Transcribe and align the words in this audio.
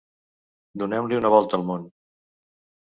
Donem-li 0.83 1.21
una 1.21 1.33
volta 1.37 1.59
al 1.61 1.71
món. 1.71 1.89